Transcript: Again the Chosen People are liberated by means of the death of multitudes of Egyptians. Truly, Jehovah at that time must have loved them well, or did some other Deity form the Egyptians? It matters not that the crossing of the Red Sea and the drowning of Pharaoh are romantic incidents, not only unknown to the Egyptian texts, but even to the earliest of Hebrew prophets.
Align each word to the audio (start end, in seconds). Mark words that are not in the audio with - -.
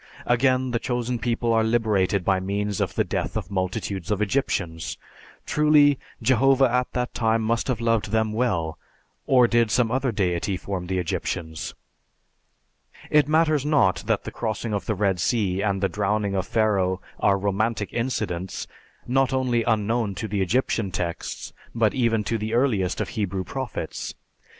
Again 0.25 0.71
the 0.71 0.79
Chosen 0.79 1.19
People 1.19 1.53
are 1.53 1.63
liberated 1.63 2.25
by 2.25 2.39
means 2.39 2.81
of 2.81 2.95
the 2.95 3.03
death 3.03 3.37
of 3.37 3.51
multitudes 3.51 4.09
of 4.09 4.19
Egyptians. 4.19 4.97
Truly, 5.45 5.99
Jehovah 6.23 6.71
at 6.73 6.91
that 6.93 7.13
time 7.13 7.43
must 7.43 7.67
have 7.67 7.79
loved 7.79 8.09
them 8.09 8.33
well, 8.33 8.79
or 9.27 9.47
did 9.47 9.69
some 9.69 9.91
other 9.91 10.11
Deity 10.11 10.57
form 10.57 10.87
the 10.87 10.97
Egyptians? 10.97 11.75
It 13.11 13.27
matters 13.27 13.63
not 13.63 13.97
that 14.07 14.23
the 14.23 14.31
crossing 14.31 14.73
of 14.73 14.87
the 14.87 14.95
Red 14.95 15.19
Sea 15.19 15.61
and 15.61 15.81
the 15.83 15.87
drowning 15.87 16.33
of 16.33 16.47
Pharaoh 16.47 16.99
are 17.19 17.37
romantic 17.37 17.93
incidents, 17.93 18.65
not 19.05 19.31
only 19.33 19.61
unknown 19.61 20.15
to 20.15 20.27
the 20.27 20.41
Egyptian 20.41 20.89
texts, 20.89 21.53
but 21.75 21.93
even 21.93 22.23
to 22.23 22.39
the 22.39 22.55
earliest 22.55 23.01
of 23.01 23.09
Hebrew 23.09 23.43
prophets. 23.43 24.15